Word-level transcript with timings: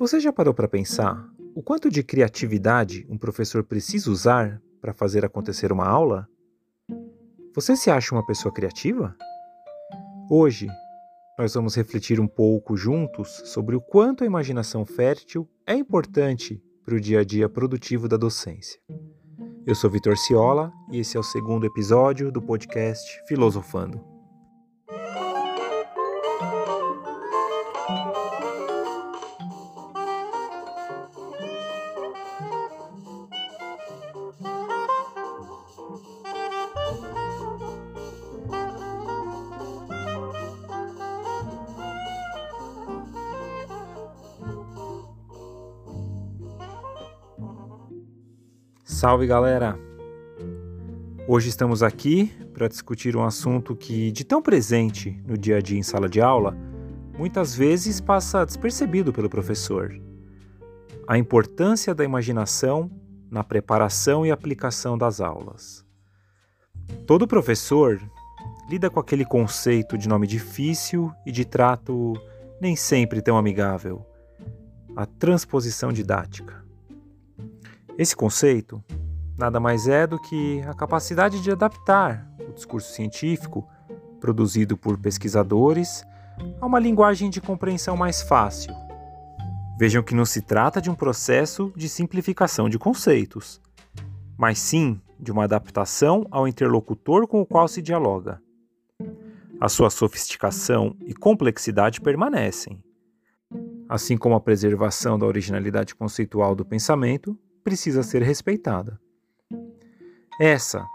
Você 0.00 0.18
já 0.18 0.32
parou 0.32 0.54
para 0.54 0.66
pensar 0.66 1.28
o 1.54 1.62
quanto 1.62 1.90
de 1.90 2.02
criatividade 2.02 3.06
um 3.10 3.18
professor 3.18 3.62
precisa 3.62 4.10
usar 4.10 4.58
para 4.80 4.94
fazer 4.94 5.26
acontecer 5.26 5.70
uma 5.70 5.86
aula? 5.86 6.26
Você 7.54 7.76
se 7.76 7.90
acha 7.90 8.14
uma 8.14 8.24
pessoa 8.24 8.50
criativa? 8.50 9.14
Hoje, 10.30 10.68
nós 11.38 11.52
vamos 11.52 11.74
refletir 11.74 12.18
um 12.18 12.26
pouco 12.26 12.78
juntos 12.78 13.42
sobre 13.44 13.76
o 13.76 13.80
quanto 13.82 14.24
a 14.24 14.26
imaginação 14.26 14.86
fértil 14.86 15.46
é 15.66 15.74
importante 15.74 16.62
para 16.82 16.94
o 16.94 17.00
dia 17.00 17.20
a 17.20 17.24
dia 17.24 17.46
produtivo 17.46 18.08
da 18.08 18.16
docência. 18.16 18.80
Eu 19.66 19.74
sou 19.74 19.90
Vitor 19.90 20.16
Ciola 20.16 20.72
e 20.90 21.00
esse 21.00 21.18
é 21.18 21.20
o 21.20 21.22
segundo 21.22 21.66
episódio 21.66 22.32
do 22.32 22.40
podcast 22.40 23.06
Filosofando. 23.28 24.19
Salve 49.00 49.26
galera! 49.26 49.78
Hoje 51.26 51.48
estamos 51.48 51.82
aqui 51.82 52.30
para 52.52 52.68
discutir 52.68 53.16
um 53.16 53.24
assunto 53.24 53.74
que, 53.74 54.12
de 54.12 54.24
tão 54.24 54.42
presente 54.42 55.18
no 55.26 55.38
dia 55.38 55.56
a 55.56 55.60
dia 55.62 55.78
em 55.78 55.82
sala 55.82 56.06
de 56.06 56.20
aula, 56.20 56.54
muitas 57.16 57.54
vezes 57.54 57.98
passa 57.98 58.44
despercebido 58.44 59.10
pelo 59.10 59.30
professor: 59.30 59.90
a 61.08 61.16
importância 61.16 61.94
da 61.94 62.04
imaginação 62.04 62.90
na 63.30 63.42
preparação 63.42 64.26
e 64.26 64.30
aplicação 64.30 64.98
das 64.98 65.18
aulas. 65.18 65.82
Todo 67.06 67.26
professor 67.26 67.98
lida 68.68 68.90
com 68.90 69.00
aquele 69.00 69.24
conceito 69.24 69.96
de 69.96 70.10
nome 70.10 70.26
difícil 70.26 71.10
e 71.24 71.32
de 71.32 71.46
trato 71.46 72.12
nem 72.60 72.76
sempre 72.76 73.22
tão 73.22 73.38
amigável 73.38 74.04
a 74.94 75.06
transposição 75.06 75.90
didática. 75.90 76.68
Esse 78.00 78.16
conceito 78.16 78.82
nada 79.36 79.60
mais 79.60 79.86
é 79.86 80.06
do 80.06 80.18
que 80.18 80.62
a 80.62 80.72
capacidade 80.72 81.42
de 81.42 81.50
adaptar 81.50 82.26
o 82.48 82.50
discurso 82.50 82.94
científico 82.94 83.68
produzido 84.18 84.74
por 84.74 84.96
pesquisadores 84.96 86.02
a 86.58 86.64
uma 86.64 86.78
linguagem 86.78 87.28
de 87.28 87.42
compreensão 87.42 87.98
mais 87.98 88.22
fácil. 88.22 88.72
Vejam 89.78 90.02
que 90.02 90.14
não 90.14 90.24
se 90.24 90.40
trata 90.40 90.80
de 90.80 90.88
um 90.88 90.94
processo 90.94 91.74
de 91.76 91.90
simplificação 91.90 92.70
de 92.70 92.78
conceitos, 92.78 93.60
mas 94.34 94.58
sim 94.58 94.98
de 95.18 95.30
uma 95.30 95.44
adaptação 95.44 96.26
ao 96.30 96.48
interlocutor 96.48 97.26
com 97.26 97.42
o 97.42 97.46
qual 97.46 97.68
se 97.68 97.82
dialoga. 97.82 98.40
A 99.60 99.68
sua 99.68 99.90
sofisticação 99.90 100.96
e 101.00 101.12
complexidade 101.12 102.00
permanecem, 102.00 102.82
assim 103.86 104.16
como 104.16 104.36
a 104.36 104.40
preservação 104.40 105.18
da 105.18 105.26
originalidade 105.26 105.94
conceitual 105.94 106.54
do 106.54 106.64
pensamento 106.64 107.38
precisa 107.62 108.02
ser 108.02 108.22
respeitada. 108.22 109.00
Essa 110.40 110.86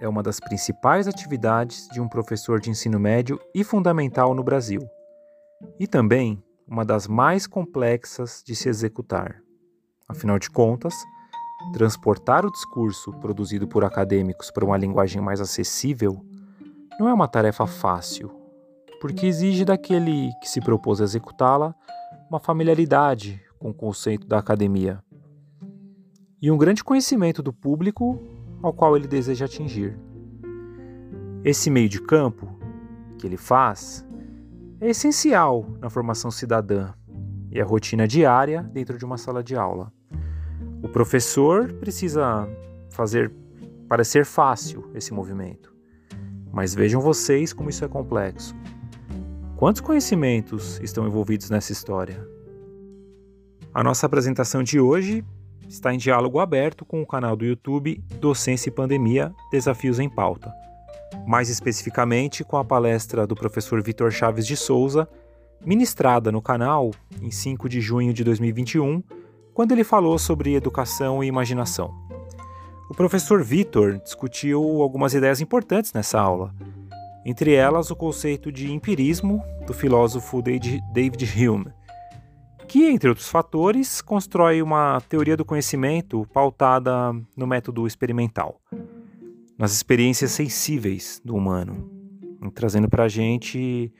é 0.00 0.08
uma 0.08 0.22
das 0.22 0.40
principais 0.40 1.06
atividades 1.06 1.88
de 1.88 2.00
um 2.00 2.08
professor 2.08 2.60
de 2.60 2.70
ensino 2.70 2.98
médio 2.98 3.38
e 3.54 3.62
fundamental 3.62 4.34
no 4.34 4.42
Brasil, 4.42 4.82
e 5.78 5.86
também 5.86 6.42
uma 6.66 6.84
das 6.84 7.06
mais 7.06 7.46
complexas 7.46 8.42
de 8.44 8.54
se 8.54 8.68
executar. 8.68 9.42
Afinal 10.08 10.38
de 10.38 10.50
contas, 10.50 10.94
transportar 11.72 12.46
o 12.46 12.50
discurso 12.50 13.12
produzido 13.14 13.68
por 13.68 13.84
acadêmicos 13.84 14.50
para 14.50 14.64
uma 14.64 14.76
linguagem 14.76 15.20
mais 15.20 15.40
acessível 15.40 16.24
não 16.98 17.08
é 17.08 17.12
uma 17.12 17.28
tarefa 17.28 17.66
fácil, 17.66 18.30
porque 19.00 19.26
exige 19.26 19.64
daquele 19.64 20.30
que 20.40 20.48
se 20.48 20.60
propôs 20.60 21.00
a 21.00 21.04
executá-la 21.04 21.74
uma 22.28 22.38
familiaridade 22.38 23.40
com 23.58 23.70
o 23.70 23.74
conceito 23.74 24.26
da 24.26 24.38
academia 24.38 25.02
e 26.42 26.50
um 26.50 26.56
grande 26.56 26.82
conhecimento 26.82 27.42
do 27.42 27.52
público 27.52 28.18
ao 28.62 28.72
qual 28.72 28.96
ele 28.96 29.06
deseja 29.06 29.44
atingir. 29.44 29.98
Esse 31.44 31.70
meio 31.70 31.88
de 31.88 32.00
campo 32.00 32.48
que 33.18 33.26
ele 33.26 33.36
faz 33.36 34.06
é 34.80 34.88
essencial 34.90 35.66
na 35.80 35.90
formação 35.90 36.30
cidadã 36.30 36.92
e 37.50 37.60
a 37.60 37.64
rotina 37.64 38.06
diária 38.06 38.62
dentro 38.62 38.96
de 38.96 39.04
uma 39.04 39.18
sala 39.18 39.42
de 39.42 39.56
aula. 39.56 39.92
O 40.82 40.88
professor 40.88 41.72
precisa 41.74 42.48
fazer 42.90 43.30
parecer 43.88 44.24
fácil 44.24 44.90
esse 44.94 45.12
movimento, 45.12 45.74
mas 46.52 46.74
vejam 46.74 47.00
vocês 47.00 47.52
como 47.52 47.68
isso 47.68 47.84
é 47.84 47.88
complexo. 47.88 48.54
Quantos 49.56 49.82
conhecimentos 49.82 50.80
estão 50.80 51.06
envolvidos 51.06 51.50
nessa 51.50 51.72
história? 51.72 52.26
A 53.74 53.84
nossa 53.84 54.06
apresentação 54.06 54.62
de 54.62 54.80
hoje 54.80 55.24
está 55.70 55.94
em 55.94 55.98
diálogo 55.98 56.40
aberto 56.40 56.84
com 56.84 57.00
o 57.00 57.06
canal 57.06 57.36
do 57.36 57.44
YouTube 57.44 58.02
Docência 58.20 58.68
e 58.68 58.72
Pandemia 58.72 59.32
Desafios 59.52 60.00
em 60.00 60.08
Pauta, 60.08 60.52
mais 61.26 61.48
especificamente 61.48 62.42
com 62.42 62.56
a 62.56 62.64
palestra 62.64 63.26
do 63.26 63.36
professor 63.36 63.80
Vitor 63.80 64.10
Chaves 64.10 64.46
de 64.46 64.56
Souza, 64.56 65.08
ministrada 65.64 66.32
no 66.32 66.42
canal 66.42 66.90
em 67.22 67.30
5 67.30 67.68
de 67.68 67.80
junho 67.80 68.12
de 68.12 68.24
2021, 68.24 69.02
quando 69.54 69.72
ele 69.72 69.84
falou 69.84 70.18
sobre 70.18 70.54
educação 70.54 71.22
e 71.22 71.28
imaginação. 71.28 71.94
O 72.90 72.94
professor 72.94 73.42
Vitor 73.42 74.00
discutiu 74.00 74.82
algumas 74.82 75.14
ideias 75.14 75.40
importantes 75.40 75.92
nessa 75.92 76.20
aula, 76.20 76.52
entre 77.24 77.54
elas 77.54 77.92
o 77.92 77.96
conceito 77.96 78.50
de 78.50 78.72
empirismo 78.72 79.40
do 79.66 79.72
filósofo 79.72 80.42
David 80.42 81.48
Hume 81.48 81.72
que, 82.70 82.88
entre 82.88 83.08
outros 83.08 83.28
fatores, 83.28 84.00
constrói 84.00 84.62
uma 84.62 85.00
teoria 85.08 85.36
do 85.36 85.44
conhecimento 85.44 86.24
pautada 86.32 87.12
no 87.36 87.44
método 87.44 87.84
experimental, 87.84 88.60
nas 89.58 89.72
experiências 89.72 90.30
sensíveis 90.30 91.20
do 91.24 91.34
humano, 91.34 91.90
trazendo 92.54 92.88
para 92.88 93.02
a 93.02 93.08
gente 93.08 93.92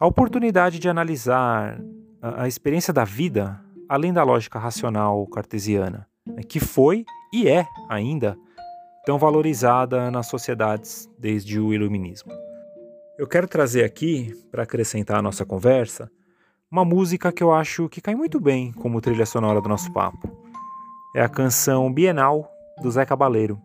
a 0.00 0.06
oportunidade 0.06 0.78
de 0.78 0.88
analisar 0.88 1.78
a, 2.22 2.48
experiência 2.48 2.94
da 2.94 3.04
vida 3.04 3.62
além 3.90 4.10
da 4.10 4.24
lógica 4.24 4.58
racional 4.58 5.26
cartesiana, 5.26 6.08
né, 6.26 6.42
que 6.42 6.58
foi 6.58 7.04
e 7.30 7.46
é 7.46 7.66
ainda 7.90 8.38
tão 9.04 9.18
valorizada 9.18 10.10
nas 10.10 10.28
sociedades 10.28 11.10
desde 11.18 11.60
o 11.60 11.74
Iluminismo. 11.74 12.32
Eu 13.18 13.28
quero 13.28 13.46
trazer 13.46 13.84
aqui, 13.84 14.34
para 14.50 14.62
acrescentar 14.62 15.18
a 15.18 15.22
nossa 15.22 15.44
conversa, 15.44 16.10
uma 16.70 16.84
música 16.84 17.32
que 17.32 17.42
eu 17.42 17.52
acho 17.52 17.88
que 17.88 18.00
cai 18.00 18.14
muito 18.14 18.40
bem 18.40 18.72
como 18.72 19.00
trilha 19.00 19.26
sonora 19.26 19.60
do 19.60 19.68
nosso 19.68 19.92
papo. 19.92 20.28
É 21.14 21.22
a 21.22 21.28
canção 21.28 21.92
Bienal 21.92 22.50
do 22.82 22.90
Zé 22.90 23.04
Cabaleiro. 23.04 23.60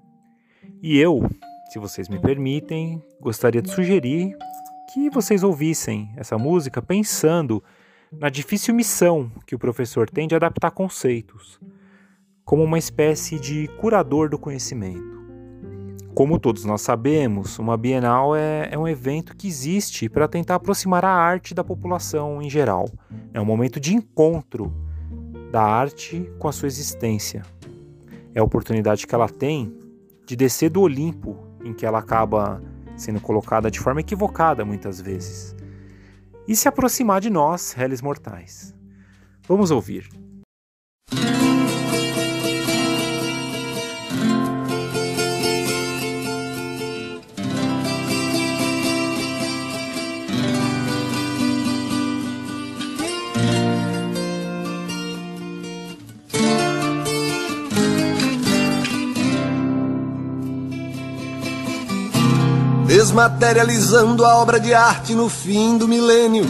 E 0.82 0.98
eu, 0.98 1.28
se 1.72 1.80
vocês 1.80 2.08
me 2.08 2.20
permitem, 2.20 3.04
gostaria 3.20 3.62
de 3.62 3.72
sugerir 3.72 4.38
que 4.94 5.10
vocês 5.10 5.44
ouvissem 5.44 6.12
essa 6.16 6.38
música 6.38 6.82
pensando 6.82 7.64
na 8.12 8.30
difícil 8.30 8.74
missão 8.74 9.32
que 9.46 9.56
o 9.56 9.60
professor 9.60 10.10
tem 10.10 10.28
de 10.28 10.36
adaptar 10.36 10.72
conceitos, 10.72 11.60
como 12.44 12.64
uma 12.64 12.80
espécie 12.80 13.40
de 13.40 13.68
curador 13.80 14.30
do 14.30 14.40
conhecimento. 14.40 15.19
Como 16.20 16.38
todos 16.38 16.66
nós 16.66 16.82
sabemos, 16.82 17.58
uma 17.60 17.78
Bienal 17.78 18.36
é, 18.36 18.68
é 18.74 18.78
um 18.78 18.86
evento 18.86 19.34
que 19.38 19.48
existe 19.48 20.10
para 20.10 20.28
tentar 20.28 20.56
aproximar 20.56 21.06
a 21.06 21.10
arte 21.10 21.54
da 21.54 21.64
população 21.64 22.42
em 22.42 22.50
geral. 22.50 22.90
É 23.34 23.40
um 23.40 23.46
momento 23.46 23.80
de 23.80 23.96
encontro 23.96 24.70
da 25.50 25.64
arte 25.64 26.30
com 26.38 26.50
a 26.50 26.52
sua 26.52 26.68
existência. 26.68 27.42
É 28.36 28.42
a 28.42 28.44
oportunidade 28.44 29.08
que 29.08 29.16
ela 29.16 29.30
tem 29.30 29.74
de 30.28 30.36
descer 30.36 30.70
do 30.70 30.82
Olimpo, 30.82 31.38
em 31.64 31.74
que 31.74 31.86
ela 31.86 32.00
acaba 32.00 32.62
sendo 32.98 33.22
colocada 33.22 33.72
de 33.72 33.80
forma 33.80 34.02
equivocada 34.02 34.66
muitas 34.66 35.00
vezes, 35.00 35.56
e 36.46 36.54
se 36.54 36.68
aproximar 36.68 37.22
de 37.22 37.30
nós, 37.30 37.72
réis 37.72 38.02
mortais. 38.02 38.76
Vamos 39.48 39.72
ouvir. 39.72 40.10
Desmaterializando 63.20 64.24
a 64.24 64.38
obra 64.38 64.62
de 64.62 64.74
arte 64.74 65.14
no 65.14 65.28
fim 65.28 65.78
do 65.78 65.90
milênio. 65.90 66.46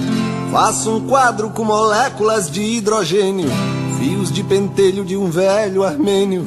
Faço 0.52 0.98
um 0.98 1.08
quadro 1.08 1.50
com 1.50 1.64
moléculas 1.64 2.48
de 2.52 2.62
hidrogênio. 2.62 3.50
fios 3.98 4.32
de 4.32 4.44
pentelho 4.44 5.04
de 5.04 5.18
um 5.18 5.32
velho 5.32 5.84
armênio, 5.84 6.46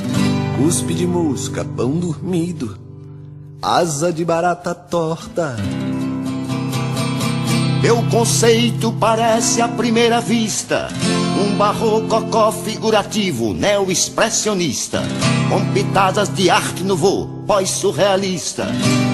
cuspe 0.56 0.94
de 0.94 1.08
mosca, 1.08 1.64
pão 1.64 1.90
dormido, 1.98 2.78
asa 3.60 4.12
de 4.12 4.24
barata 4.24 4.72
torta. 4.72 5.56
Meu 7.82 8.00
conceito 8.08 8.92
parece 8.92 9.60
à 9.60 9.66
primeira 9.66 10.20
vista 10.20 10.86
um 11.42 11.56
barrococó 11.56 12.52
figurativo, 12.52 13.52
neo-expressionista, 13.52 15.02
com 15.48 15.72
pitadas 15.72 16.32
de 16.32 16.48
arte 16.48 16.84
nouveau, 16.84 17.26
pós-surrealista, 17.44 18.68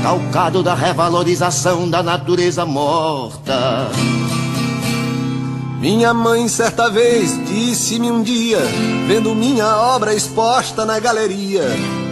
calcado 0.09 0.63
da 0.63 0.75
revalorização 0.75 1.87
da 1.87 2.03
natureza 2.03 2.65
morta. 2.65 3.91
Minha 5.83 6.15
mãe 6.15 6.49
certa 6.49 6.89
vez 6.89 7.39
disse-me 7.47 8.11
um 8.11 8.23
dia, 8.23 8.59
vendo 9.07 9.35
minha 9.35 9.67
obra 9.77 10.15
exposta 10.15 10.87
na 10.87 10.99
galeria: 10.99 11.61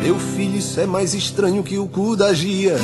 Meu 0.02 0.19
filho, 0.19 0.58
isso 0.58 0.78
é 0.78 0.84
mais 0.84 1.14
estranho 1.14 1.62
que 1.62 1.78
o 1.78 1.88
cu 1.88 2.14
da 2.14 2.34
gia, 2.34 2.76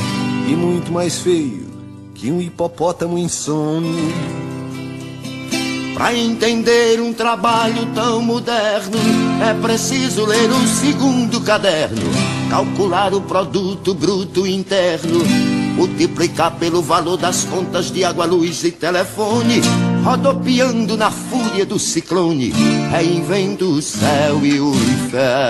e 0.48 0.56
muito 0.56 0.90
mais 0.90 1.18
feio 1.18 1.68
que 2.14 2.30
um 2.30 2.40
hipopótamo 2.40 3.18
insônia. 3.18 4.14
Para 5.92 6.14
entender 6.14 7.02
um 7.02 7.12
trabalho 7.12 7.84
tão 7.94 8.22
moderno, 8.22 8.96
é 9.46 9.52
preciso 9.60 10.24
ler 10.24 10.50
o 10.50 10.66
segundo 10.66 11.38
caderno, 11.42 12.10
calcular 12.52 13.14
o 13.14 13.22
produto 13.22 13.94
bruto 13.94 14.46
interno, 14.46 15.24
multiplicar 15.74 16.54
pelo 16.56 16.82
valor 16.82 17.16
das 17.16 17.44
contas 17.44 17.90
de 17.90 18.04
água, 18.04 18.26
luz 18.26 18.62
e 18.62 18.70
telefone, 18.70 19.62
rodopiando 20.04 20.94
na 20.94 21.10
fúria 21.10 21.64
do 21.64 21.78
ciclone, 21.78 22.52
reinvento 22.90 23.64
o 23.64 23.80
céu 23.80 24.44
e 24.44 24.60
o 24.60 24.70
inferno. 24.74 25.40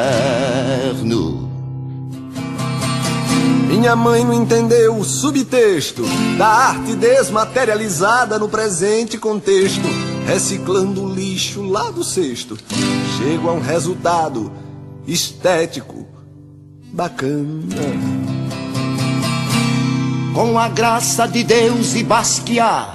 Minha 3.66 3.96
mãe 3.96 4.25
não 4.25 4.34
entendeu 4.34 4.96
o 4.96 5.02
subtexto 5.02 6.05
da 6.38 6.46
arte 6.46 6.94
desmaterializada 6.94 8.38
no 8.38 8.48
presente 8.48 9.19
contexto, 9.19 9.88
reciclando 10.25 11.02
o 11.02 11.12
lixo 11.12 11.62
lá 11.62 11.90
do 11.90 12.05
cesto. 12.05 12.56
Chego 13.19 13.48
a 13.48 13.55
um 13.55 13.60
resultado 13.60 14.52
estético 15.05 16.01
bacana. 16.92 17.82
Com 20.34 20.58
a 20.58 20.68
graça 20.68 21.26
de 21.26 21.42
Deus 21.42 21.94
e 21.94 22.02
Basquiat, 22.02 22.88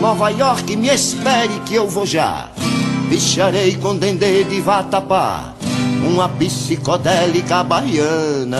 Nova 0.00 0.30
York 0.30 0.76
me 0.76 0.88
espere 0.88 1.60
que 1.66 1.74
eu 1.74 1.88
vou 1.88 2.06
já. 2.06 2.48
Bicharei 3.08 3.76
com 3.76 3.96
dendê 3.96 4.44
de 4.44 4.60
vatapá, 4.60 5.54
uma 6.06 6.28
psicodélica 6.28 7.62
baiana. 7.62 8.58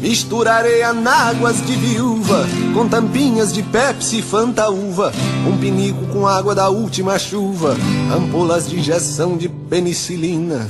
Misturarei 0.00 0.82
anáguas 0.82 1.64
de 1.66 1.74
viúva 1.74 2.46
com 2.72 2.88
tampinhas 2.88 3.52
de 3.52 3.64
Pepsi 3.64 4.18
e 4.18 4.22
Fanta 4.22 4.70
uva, 4.70 5.12
um 5.46 5.56
pinico 5.56 6.06
com 6.06 6.26
água 6.26 6.54
da 6.54 6.68
última 6.68 7.18
chuva, 7.18 7.76
ampolas 8.14 8.68
de 8.68 8.78
injeção 8.78 9.36
de 9.36 9.48
penicilina. 9.48 10.68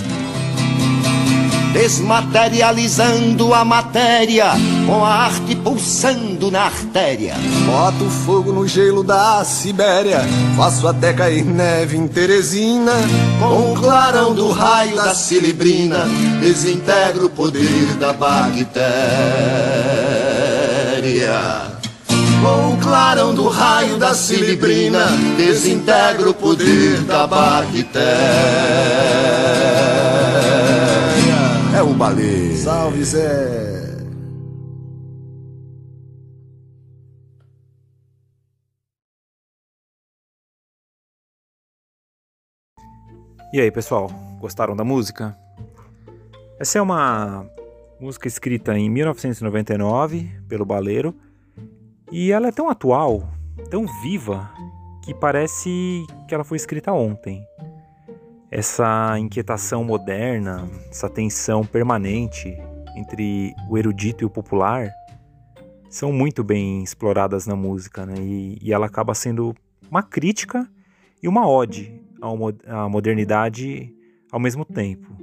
Desmaterializando 1.72 3.52
a 3.52 3.64
matéria 3.64 4.52
com 4.86 5.04
a 5.04 5.14
arte 5.14 5.54
pulsando 5.54 6.50
na 6.50 6.62
artéria. 6.62 7.34
Boto 7.66 8.06
fogo 8.24 8.52
no 8.52 8.66
gelo 8.66 9.04
da 9.04 9.44
Sibéria, 9.44 10.20
faço 10.56 10.88
até 10.88 11.12
cair 11.12 11.44
neve 11.44 11.96
em 11.96 12.08
Teresina. 12.08 12.92
Com 13.38 13.72
o 13.72 13.74
clarão 13.80 14.34
do 14.34 14.50
raio 14.50 14.96
da 14.96 15.14
cilibrina, 15.14 16.06
desintegro 16.40 17.26
o 17.26 17.30
poder 17.30 17.86
da 18.00 18.12
bactéria. 18.12 18.88
Com 22.42 22.74
o 22.74 22.76
clarão 22.78 23.34
do 23.34 23.48
raio 23.48 23.98
da 23.98 24.14
cilibrina, 24.14 25.06
desintegro 25.36 26.30
o 26.30 26.34
poder 26.34 27.00
da 27.02 27.26
bactéria. 27.26 28.67
O. 31.90 32.56
Salve 32.56 33.04
Zé. 33.04 33.98
E 43.52 43.60
aí, 43.60 43.70
pessoal, 43.70 44.10
gostaram 44.38 44.76
da 44.76 44.84
música? 44.84 45.36
Essa 46.60 46.78
é 46.78 46.82
uma 46.82 47.46
música 47.98 48.28
escrita 48.28 48.76
em 48.78 48.90
1999 48.90 50.30
pelo 50.46 50.66
Baleiro 50.66 51.14
e 52.12 52.30
ela 52.30 52.48
é 52.48 52.52
tão 52.52 52.68
atual, 52.68 53.26
tão 53.70 53.86
viva, 54.02 54.50
que 55.02 55.14
parece 55.14 56.04
que 56.28 56.34
ela 56.34 56.44
foi 56.44 56.58
escrita 56.58 56.92
ontem. 56.92 57.42
Essa 58.50 59.18
inquietação 59.18 59.84
moderna, 59.84 60.68
essa 60.90 61.08
tensão 61.08 61.64
permanente 61.64 62.56
entre 62.96 63.54
o 63.68 63.76
erudito 63.76 64.24
e 64.24 64.26
o 64.26 64.30
popular 64.30 64.90
são 65.90 66.12
muito 66.12 66.42
bem 66.42 66.82
exploradas 66.82 67.46
na 67.46 67.54
música, 67.54 68.06
né? 68.06 68.14
E, 68.18 68.58
e 68.62 68.72
ela 68.72 68.86
acaba 68.86 69.14
sendo 69.14 69.54
uma 69.90 70.02
crítica 70.02 70.68
e 71.22 71.28
uma 71.28 71.48
ode 71.48 72.00
à 72.66 72.88
modernidade 72.88 73.94
ao 74.30 74.40
mesmo 74.40 74.64
tempo. 74.64 75.16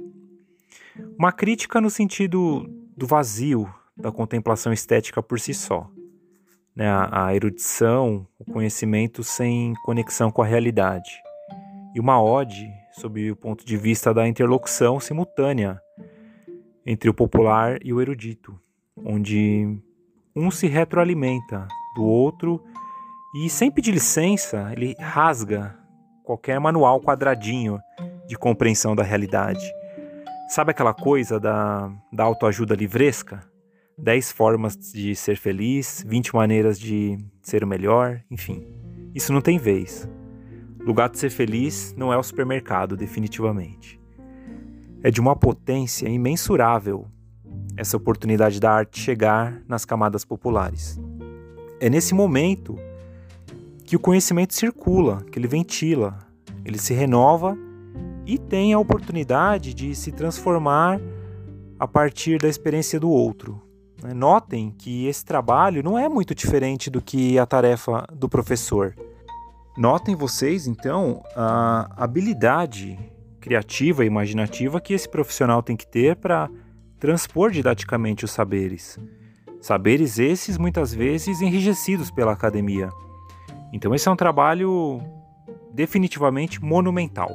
Uma 1.18 1.32
crítica 1.32 1.80
no 1.80 1.90
sentido 1.90 2.68
do 2.96 3.06
vazio 3.06 3.68
da 3.96 4.12
contemplação 4.12 4.72
estética 4.72 5.22
por 5.22 5.38
si 5.40 5.52
só. 5.52 5.90
Né? 6.74 6.86
A, 7.10 7.34
erudição, 7.34 8.26
o 8.38 8.44
conhecimento 8.44 9.22
sem 9.22 9.74
conexão 9.84 10.30
com 10.30 10.42
a 10.42 10.46
realidade. 10.46 11.10
E 11.94 12.00
uma 12.00 12.22
ode 12.22 12.68
sob 12.98 13.30
o 13.30 13.36
ponto 13.36 13.64
de 13.64 13.76
vista 13.76 14.12
da 14.12 14.26
interlocução 14.26 14.98
simultânea 14.98 15.80
entre 16.84 17.10
o 17.10 17.14
popular 17.14 17.78
e 17.84 17.92
o 17.92 18.00
erudito, 18.00 18.58
onde 18.96 19.78
um 20.34 20.50
se 20.50 20.66
retroalimenta 20.66 21.66
do 21.94 22.04
outro 22.04 22.62
e, 23.34 23.50
sem 23.50 23.70
pedir 23.70 23.92
licença, 23.92 24.72
ele 24.72 24.94
rasga 24.98 25.76
qualquer 26.24 26.58
manual 26.58 27.00
quadradinho 27.00 27.78
de 28.26 28.36
compreensão 28.36 28.96
da 28.96 29.02
realidade. 29.02 29.64
Sabe 30.48 30.70
aquela 30.70 30.94
coisa 30.94 31.38
da, 31.38 31.92
da 32.12 32.24
autoajuda 32.24 32.74
livresca? 32.74 33.42
10 33.98 34.32
formas 34.32 34.76
de 34.76 35.14
ser 35.14 35.36
feliz, 35.36 36.04
20 36.06 36.34
maneiras 36.34 36.78
de 36.78 37.18
ser 37.42 37.64
o 37.64 37.66
melhor, 37.66 38.22
enfim. 38.30 38.66
Isso 39.14 39.32
não 39.32 39.40
tem 39.40 39.58
vez. 39.58 40.08
Lugar 40.86 41.08
de 41.08 41.18
ser 41.18 41.30
feliz 41.30 41.92
não 41.96 42.12
é 42.12 42.16
o 42.16 42.22
supermercado, 42.22 42.96
definitivamente. 42.96 44.00
É 45.02 45.10
de 45.10 45.20
uma 45.20 45.34
potência 45.34 46.08
imensurável 46.08 47.08
essa 47.76 47.96
oportunidade 47.96 48.60
da 48.60 48.70
arte 48.70 49.00
chegar 49.00 49.60
nas 49.66 49.84
camadas 49.84 50.24
populares. 50.24 51.00
É 51.80 51.90
nesse 51.90 52.14
momento 52.14 52.78
que 53.84 53.96
o 53.96 53.98
conhecimento 53.98 54.54
circula, 54.54 55.24
que 55.32 55.36
ele 55.36 55.48
ventila, 55.48 56.18
ele 56.64 56.78
se 56.78 56.94
renova 56.94 57.58
e 58.24 58.38
tem 58.38 58.72
a 58.72 58.78
oportunidade 58.78 59.74
de 59.74 59.92
se 59.92 60.12
transformar 60.12 61.00
a 61.80 61.88
partir 61.88 62.38
da 62.38 62.48
experiência 62.48 63.00
do 63.00 63.10
outro. 63.10 63.60
Né? 64.00 64.14
Notem 64.14 64.72
que 64.78 65.08
esse 65.08 65.24
trabalho 65.24 65.82
não 65.82 65.98
é 65.98 66.08
muito 66.08 66.32
diferente 66.32 66.88
do 66.88 67.02
que 67.02 67.40
a 67.40 67.44
tarefa 67.44 68.06
do 68.12 68.28
professor. 68.28 68.94
Notem 69.76 70.14
vocês, 70.14 70.66
então, 70.66 71.22
a 71.36 71.90
habilidade 72.02 72.98
criativa 73.40 74.04
e 74.04 74.06
imaginativa 74.06 74.80
que 74.80 74.94
esse 74.94 75.06
profissional 75.06 75.62
tem 75.62 75.76
que 75.76 75.86
ter 75.86 76.16
para 76.16 76.48
transpor 76.98 77.50
didaticamente 77.50 78.24
os 78.24 78.30
saberes. 78.30 78.98
Saberes 79.60 80.18
esses 80.18 80.56
muitas 80.56 80.94
vezes 80.94 81.42
enrijecidos 81.42 82.10
pela 82.10 82.32
academia. 82.32 82.88
Então, 83.70 83.94
esse 83.94 84.08
é 84.08 84.10
um 84.10 84.16
trabalho 84.16 85.02
definitivamente 85.74 86.62
monumental. 86.64 87.30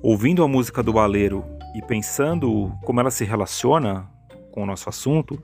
Ouvindo 0.00 0.44
a 0.44 0.48
música 0.48 0.80
do 0.80 0.92
baleiro 0.92 1.44
e 1.74 1.82
pensando 1.82 2.72
como 2.84 3.00
ela 3.00 3.10
se 3.10 3.24
relaciona 3.24 4.08
com 4.52 4.62
o 4.62 4.66
nosso 4.66 4.88
assunto, 4.88 5.42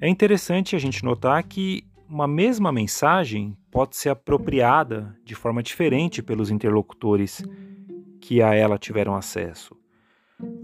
é 0.00 0.08
interessante 0.08 0.74
a 0.74 0.80
gente 0.80 1.04
notar 1.04 1.42
que 1.44 1.84
uma 2.08 2.26
mesma 2.26 2.72
mensagem 2.72 3.56
pode 3.76 3.94
ser 3.94 4.08
apropriada 4.08 5.14
de 5.22 5.34
forma 5.34 5.62
diferente 5.62 6.22
pelos 6.22 6.50
interlocutores 6.50 7.44
que 8.22 8.40
a 8.40 8.54
ela 8.54 8.78
tiveram 8.78 9.14
acesso. 9.14 9.76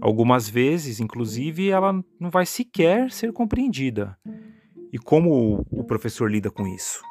Algumas 0.01 0.49
vezes, 0.49 0.99
inclusive, 0.99 1.69
ela 1.69 1.93
não 2.19 2.31
vai 2.31 2.43
sequer 2.43 3.11
ser 3.11 3.31
compreendida. 3.31 4.17
E 4.91 4.97
como 4.97 5.63
o 5.69 5.83
professor 5.83 6.31
lida 6.31 6.49
com 6.49 6.65
isso? 6.65 7.03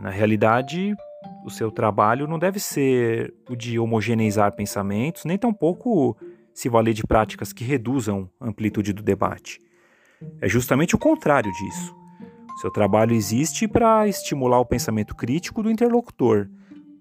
Na 0.00 0.10
realidade, 0.10 0.94
o 1.44 1.50
seu 1.50 1.72
trabalho 1.72 2.28
não 2.28 2.38
deve 2.38 2.60
ser 2.60 3.34
o 3.50 3.56
de 3.56 3.80
homogeneizar 3.80 4.54
pensamentos, 4.54 5.24
nem 5.24 5.36
tampouco 5.36 6.16
se 6.54 6.68
valer 6.68 6.94
de 6.94 7.02
práticas 7.02 7.52
que 7.52 7.64
reduzam 7.64 8.30
a 8.38 8.46
amplitude 8.46 8.92
do 8.92 9.02
debate. 9.02 9.60
É 10.40 10.48
justamente 10.48 10.94
o 10.94 10.98
contrário 10.98 11.50
disso. 11.50 11.97
Seu 12.60 12.72
trabalho 12.72 13.14
existe 13.14 13.68
para 13.68 14.08
estimular 14.08 14.58
o 14.58 14.66
pensamento 14.66 15.14
crítico 15.14 15.62
do 15.62 15.70
interlocutor, 15.70 16.48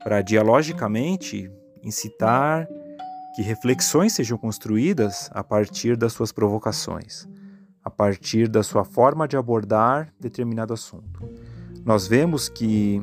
para 0.03 0.21
dialogicamente 0.21 1.49
incitar 1.83 2.67
que 3.35 3.41
reflexões 3.41 4.13
sejam 4.13 4.37
construídas 4.37 5.31
a 5.33 5.43
partir 5.43 5.97
das 5.97 6.13
suas 6.13 6.31
provocações, 6.31 7.27
a 7.83 7.89
partir 7.89 8.47
da 8.47 8.61
sua 8.61 8.85
forma 8.85 9.27
de 9.27 9.35
abordar 9.35 10.13
determinado 10.19 10.75
assunto. 10.75 11.27
Nós 11.83 12.07
vemos 12.07 12.47
que 12.47 13.01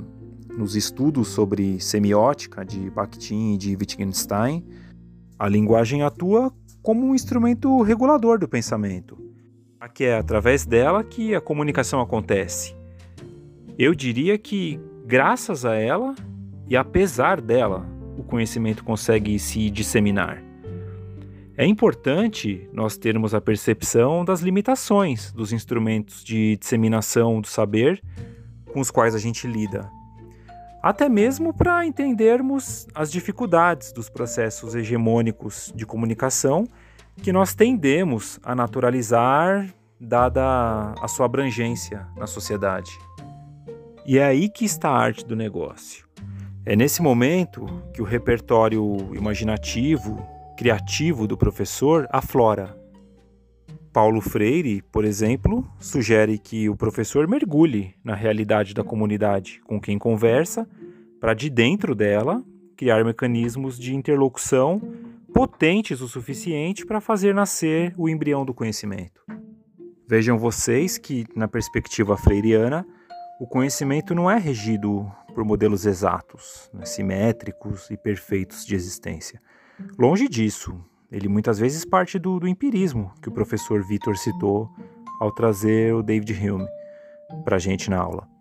nos 0.56 0.76
estudos 0.76 1.26
sobre 1.26 1.80
semiótica 1.80 2.64
de 2.64 2.88
Bakhtin 2.88 3.54
e 3.54 3.58
de 3.58 3.74
Wittgenstein, 3.74 4.64
a 5.36 5.48
linguagem 5.48 6.04
atua 6.04 6.54
como 6.80 7.04
um 7.04 7.16
instrumento 7.16 7.82
regulador 7.82 8.38
do 8.38 8.46
pensamento 8.46 9.23
que 9.88 10.04
é 10.04 10.16
através 10.16 10.64
dela 10.64 11.02
que 11.04 11.34
a 11.34 11.40
comunicação 11.40 12.00
acontece. 12.00 12.74
Eu 13.78 13.94
diria 13.94 14.38
que, 14.38 14.80
graças 15.04 15.64
a 15.64 15.74
ela 15.74 16.14
e 16.68 16.76
apesar 16.76 17.40
dela, 17.40 17.86
o 18.16 18.22
conhecimento 18.22 18.84
consegue 18.84 19.38
se 19.38 19.68
disseminar. 19.70 20.42
É 21.56 21.64
importante 21.64 22.68
nós 22.72 22.96
termos 22.96 23.34
a 23.34 23.40
percepção 23.40 24.24
das 24.24 24.40
limitações 24.40 25.30
dos 25.32 25.52
instrumentos 25.52 26.24
de 26.24 26.56
disseminação 26.56 27.40
do 27.40 27.46
saber 27.46 28.02
com 28.72 28.80
os 28.80 28.90
quais 28.90 29.14
a 29.14 29.18
gente 29.18 29.46
lida. 29.46 29.88
Até 30.82 31.08
mesmo 31.08 31.54
para 31.54 31.86
entendermos 31.86 32.86
as 32.94 33.10
dificuldades 33.10 33.92
dos 33.92 34.10
processos 34.10 34.74
hegemônicos 34.74 35.72
de 35.74 35.86
comunicação 35.86 36.66
que 37.22 37.32
nós 37.32 37.54
tendemos 37.54 38.38
a 38.42 38.54
naturalizar, 38.54 39.74
dada 40.00 40.94
a 41.00 41.08
sua 41.08 41.26
abrangência 41.26 42.06
na 42.16 42.26
sociedade. 42.26 42.90
E 44.06 44.18
é 44.18 44.24
aí 44.24 44.48
que 44.48 44.64
está 44.64 44.90
a 44.90 44.98
arte 44.98 45.24
do 45.24 45.34
negócio. 45.34 46.06
É 46.66 46.76
nesse 46.76 47.02
momento 47.02 47.66
que 47.92 48.02
o 48.02 48.04
repertório 48.04 49.14
imaginativo, 49.14 50.26
criativo 50.56 51.26
do 51.26 51.36
professor 51.36 52.06
aflora. 52.10 52.76
Paulo 53.92 54.20
Freire, 54.20 54.82
por 54.90 55.04
exemplo, 55.04 55.66
sugere 55.78 56.38
que 56.38 56.68
o 56.68 56.76
professor 56.76 57.28
mergulhe 57.28 57.94
na 58.02 58.14
realidade 58.14 58.74
da 58.74 58.82
comunidade 58.82 59.60
com 59.64 59.80
quem 59.80 59.98
conversa, 59.98 60.68
para 61.20 61.32
de 61.32 61.48
dentro 61.48 61.94
dela 61.94 62.42
criar 62.76 63.04
mecanismos 63.04 63.78
de 63.78 63.94
interlocução 63.94 64.82
potentes 65.34 66.00
o 66.00 66.06
suficiente 66.06 66.86
para 66.86 67.00
fazer 67.00 67.34
nascer 67.34 67.92
o 67.98 68.08
embrião 68.08 68.44
do 68.44 68.54
conhecimento. 68.54 69.20
Vejam 70.08 70.38
vocês 70.38 70.96
que, 70.96 71.26
na 71.34 71.48
perspectiva 71.48 72.16
freiriana, 72.16 72.86
o 73.40 73.46
conhecimento 73.46 74.14
não 74.14 74.30
é 74.30 74.38
regido 74.38 75.10
por 75.34 75.44
modelos 75.44 75.86
exatos, 75.86 76.70
né, 76.72 76.86
simétricos 76.86 77.90
e 77.90 77.96
perfeitos 77.96 78.64
de 78.64 78.76
existência. 78.76 79.42
Longe 79.98 80.28
disso, 80.28 80.78
ele 81.10 81.26
muitas 81.26 81.58
vezes 81.58 81.84
parte 81.84 82.16
do, 82.16 82.38
do 82.38 82.46
empirismo 82.46 83.12
que 83.20 83.28
o 83.28 83.32
professor 83.32 83.82
Vitor 83.82 84.16
citou 84.16 84.70
ao 85.20 85.32
trazer 85.32 85.92
o 85.94 86.02
David 86.02 86.32
Hume 86.32 86.68
para 87.44 87.56
a 87.56 87.58
gente 87.58 87.90
na 87.90 87.98
aula. 87.98 88.33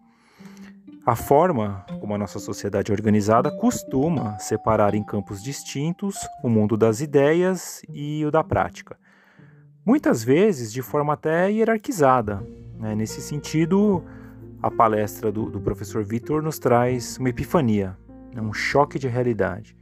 A 1.05 1.17
forma 1.17 1.85
como 1.99 2.15
a 2.15 2.17
nossa 2.17 2.39
sociedade 2.39 2.89
é 2.89 2.95
organizada 2.95 3.51
costuma 3.51 4.39
separar 4.39 4.95
em 4.95 5.03
campos 5.03 5.43
distintos 5.43 6.15
o 6.41 6.47
mundo 6.47 6.77
das 6.77 7.01
ideias 7.01 7.81
e 7.89 8.25
o 8.25 8.31
da 8.31 8.41
prática. 8.41 8.97
Muitas 9.85 10.23
vezes 10.23 10.71
de 10.71 10.81
forma 10.81 11.11
até 11.11 11.51
hierarquizada. 11.51 12.41
Né? 12.79 12.95
Nesse 12.95 13.19
sentido, 13.19 14.01
a 14.61 14.71
palestra 14.71 15.29
do, 15.29 15.49
do 15.49 15.59
professor 15.59 16.05
Vitor 16.05 16.41
nos 16.41 16.57
traz 16.57 17.17
uma 17.17 17.27
epifania, 17.27 17.97
né? 18.33 18.41
um 18.41 18.53
choque 18.53 18.97
de 18.97 19.09
realidade, 19.09 19.75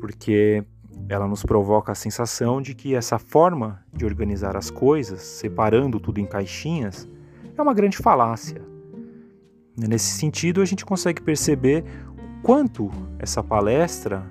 porque 0.00 0.64
ela 1.08 1.28
nos 1.28 1.44
provoca 1.44 1.92
a 1.92 1.94
sensação 1.94 2.60
de 2.60 2.74
que 2.74 2.96
essa 2.96 3.16
forma 3.16 3.80
de 3.92 4.04
organizar 4.04 4.56
as 4.56 4.72
coisas, 4.72 5.20
separando 5.22 6.00
tudo 6.00 6.18
em 6.18 6.26
caixinhas, 6.26 7.08
é 7.56 7.62
uma 7.62 7.72
grande 7.72 7.96
falácia 7.96 8.60
Nesse 9.86 10.18
sentido, 10.18 10.60
a 10.60 10.64
gente 10.64 10.84
consegue 10.84 11.22
perceber 11.22 11.84
o 12.08 12.42
quanto 12.42 12.90
essa 13.16 13.44
palestra 13.44 14.28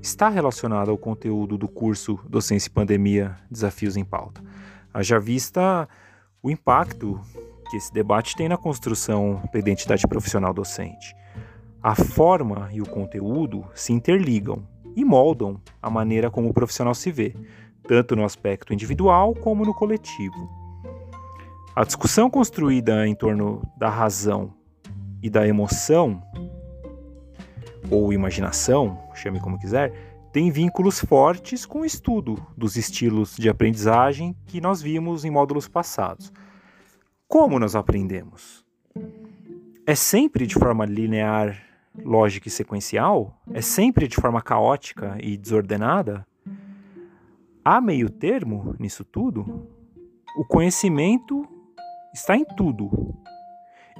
está 0.00 0.28
relacionada 0.28 0.92
ao 0.92 0.96
conteúdo 0.96 1.58
do 1.58 1.66
curso 1.66 2.20
Docência 2.28 2.68
e 2.68 2.72
Pandemia 2.72 3.36
Desafios 3.50 3.96
em 3.96 4.04
Pauta. 4.04 4.40
Haja 4.94 5.18
vista 5.18 5.88
o 6.40 6.48
impacto 6.52 7.20
que 7.68 7.78
esse 7.78 7.92
debate 7.92 8.36
tem 8.36 8.48
na 8.48 8.56
construção 8.56 9.42
da 9.52 9.58
identidade 9.58 10.06
profissional 10.06 10.54
docente. 10.54 11.16
A 11.82 11.96
forma 11.96 12.68
e 12.72 12.80
o 12.80 12.86
conteúdo 12.86 13.66
se 13.74 13.92
interligam 13.92 14.62
e 14.94 15.04
moldam 15.04 15.60
a 15.82 15.90
maneira 15.90 16.30
como 16.30 16.48
o 16.48 16.54
profissional 16.54 16.94
se 16.94 17.10
vê, 17.10 17.34
tanto 17.88 18.14
no 18.14 18.24
aspecto 18.24 18.72
individual 18.72 19.34
como 19.34 19.64
no 19.64 19.74
coletivo. 19.74 20.48
A 21.74 21.82
discussão 21.82 22.30
construída 22.30 23.04
em 23.06 23.16
torno 23.16 23.62
da 23.76 23.88
razão 23.88 24.59
e 25.22 25.28
da 25.28 25.46
emoção, 25.46 26.22
ou 27.90 28.12
imaginação, 28.12 28.98
chame 29.14 29.40
como 29.40 29.58
quiser, 29.58 29.92
tem 30.32 30.50
vínculos 30.50 31.00
fortes 31.00 31.66
com 31.66 31.80
o 31.80 31.84
estudo 31.84 32.40
dos 32.56 32.76
estilos 32.76 33.36
de 33.36 33.48
aprendizagem 33.48 34.36
que 34.46 34.60
nós 34.60 34.80
vimos 34.80 35.24
em 35.24 35.30
módulos 35.30 35.66
passados. 35.66 36.32
Como 37.26 37.58
nós 37.58 37.74
aprendemos? 37.74 38.64
É 39.86 39.94
sempre 39.94 40.46
de 40.46 40.54
forma 40.54 40.84
linear, 40.84 41.60
lógica 42.04 42.46
e 42.46 42.50
sequencial? 42.50 43.40
É 43.52 43.60
sempre 43.60 44.06
de 44.06 44.16
forma 44.16 44.40
caótica 44.40 45.16
e 45.20 45.36
desordenada? 45.36 46.24
Há 47.64 47.80
meio 47.80 48.08
termo 48.08 48.74
nisso 48.78 49.04
tudo? 49.04 49.68
O 50.36 50.44
conhecimento 50.44 51.44
está 52.14 52.36
em 52.36 52.44
tudo, 52.44 53.16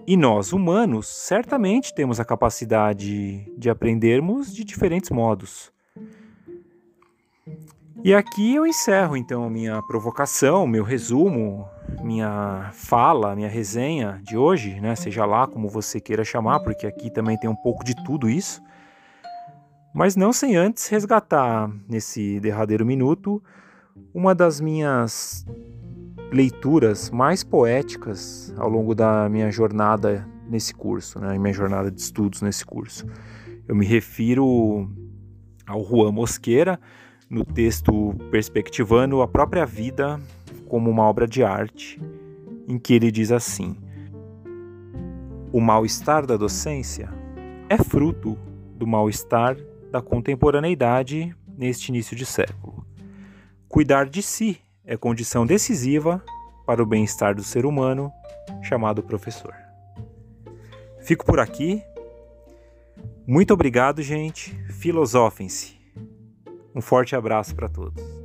e 0.06 0.16
nós, 0.16 0.52
humanos, 0.52 1.06
certamente 1.06 1.94
temos 1.94 2.18
a 2.18 2.24
capacidade 2.24 3.50
de 3.56 3.70
aprendermos 3.70 4.54
de 4.54 4.64
diferentes 4.64 5.10
modos. 5.10 5.72
E 8.02 8.14
aqui 8.14 8.54
eu 8.54 8.66
encerro 8.66 9.14
então 9.14 9.50
minha 9.50 9.82
provocação, 9.82 10.66
meu 10.66 10.82
resumo, 10.82 11.68
minha 12.02 12.70
fala, 12.72 13.36
minha 13.36 13.48
resenha 13.48 14.20
de 14.24 14.38
hoje, 14.38 14.80
né? 14.80 14.96
Seja 14.96 15.26
lá 15.26 15.46
como 15.46 15.68
você 15.68 16.00
queira 16.00 16.24
chamar, 16.24 16.60
porque 16.60 16.86
aqui 16.86 17.10
também 17.10 17.38
tem 17.38 17.50
um 17.50 17.56
pouco 17.56 17.84
de 17.84 17.94
tudo 18.04 18.28
isso. 18.28 18.62
Mas 19.92 20.16
não 20.16 20.32
sem 20.32 20.56
antes 20.56 20.88
resgatar 20.88 21.70
nesse 21.86 22.40
derradeiro 22.40 22.86
minuto 22.86 23.42
uma 24.14 24.34
das 24.34 24.60
minhas 24.60 25.44
leituras 26.32 27.10
mais 27.10 27.42
poéticas 27.42 28.54
ao 28.56 28.68
longo 28.68 28.94
da 28.94 29.28
minha 29.28 29.50
jornada 29.50 30.26
nesse 30.48 30.74
curso, 30.74 31.18
né, 31.18 31.38
minha 31.38 31.52
jornada 31.52 31.90
de 31.90 32.00
estudos 32.00 32.42
nesse 32.42 32.64
curso. 32.64 33.06
Eu 33.66 33.74
me 33.74 33.84
refiro 33.84 34.88
ao 35.66 35.84
Juan 35.84 36.12
Mosqueira 36.12 36.78
no 37.28 37.44
texto 37.44 38.14
Perspectivando 38.30 39.22
a 39.22 39.28
própria 39.28 39.64
vida 39.64 40.20
como 40.68 40.90
uma 40.90 41.04
obra 41.04 41.26
de 41.26 41.42
arte, 41.42 42.00
em 42.68 42.78
que 42.78 42.94
ele 42.94 43.10
diz 43.10 43.30
assim: 43.30 43.76
O 45.52 45.60
mal-estar 45.60 46.26
da 46.26 46.36
docência 46.36 47.08
é 47.68 47.76
fruto 47.76 48.36
do 48.76 48.86
mal-estar 48.86 49.56
da 49.90 50.00
contemporaneidade 50.00 51.34
neste 51.56 51.88
início 51.90 52.16
de 52.16 52.24
século. 52.24 52.84
Cuidar 53.68 54.08
de 54.08 54.22
si 54.22 54.60
é 54.84 54.96
condição 54.96 55.46
decisiva 55.46 56.22
para 56.66 56.82
o 56.82 56.86
bem-estar 56.86 57.34
do 57.34 57.42
ser 57.42 57.66
humano, 57.66 58.12
chamado 58.62 59.02
professor. 59.02 59.54
Fico 61.00 61.24
por 61.24 61.40
aqui. 61.40 61.82
Muito 63.26 63.52
obrigado, 63.54 64.02
gente. 64.02 64.54
Filosofem-se. 64.72 65.78
Um 66.74 66.80
forte 66.80 67.16
abraço 67.16 67.54
para 67.54 67.68
todos. 67.68 68.19